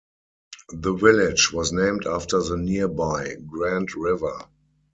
The 0.73 0.95
village 0.95 1.53
was 1.53 1.71
named 1.71 2.07
after 2.07 2.41
the 2.41 2.57
nearby 2.57 3.35
Grand 3.45 3.93
River. 3.93 4.47